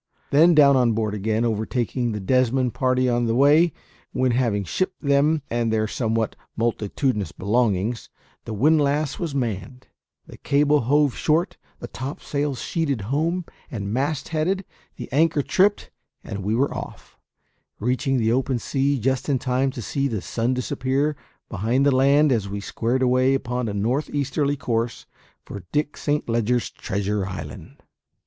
Then 0.31 0.55
down 0.55 0.75
on 0.75 0.93
board 0.93 1.13
again, 1.13 1.45
overtaking 1.45 2.11
the 2.11 2.19
Desmond 2.19 2.73
party 2.73 3.07
on 3.07 3.27
the 3.27 3.35
way; 3.35 3.71
when, 4.13 4.31
having 4.31 4.63
shipped 4.63 4.99
them 5.03 5.43
and 5.47 5.71
their 5.71 5.87
somewhat 5.87 6.35
multitudinous 6.57 7.31
belongings, 7.31 8.09
the 8.45 8.53
windlass 8.55 9.19
was 9.19 9.35
manned, 9.35 9.85
the 10.25 10.37
cable 10.39 10.79
hove 10.81 11.15
short, 11.15 11.55
the 11.77 11.87
topsails 11.87 12.59
sheeted 12.63 13.01
home 13.13 13.45
and 13.69 13.93
mast 13.93 14.29
headed, 14.29 14.65
the 14.95 15.07
anchor 15.11 15.43
tripped, 15.43 15.91
and 16.23 16.43
we 16.43 16.55
were 16.55 16.73
off, 16.73 17.15
reaching 17.77 18.17
the 18.17 18.31
open 18.31 18.57
sea 18.57 18.97
just 18.97 19.29
in 19.29 19.37
time 19.37 19.69
to 19.69 19.83
see 19.83 20.07
the 20.07 20.19
sun 20.23 20.55
disappear 20.55 21.15
behind 21.47 21.85
the 21.85 21.95
land 21.95 22.31
as 22.31 22.49
we 22.49 22.59
squared 22.59 23.03
away 23.03 23.35
upon 23.35 23.69
a 23.69 23.73
north 23.75 24.09
easterly 24.09 24.57
course 24.57 25.05
for 25.45 25.61
Dick 25.71 25.95
Saint 25.95 26.27
Leger's 26.27 26.71
treasure 26.71 27.27
island. 27.27 27.83